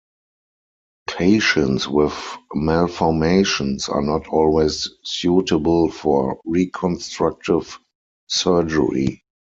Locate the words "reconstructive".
6.43-7.77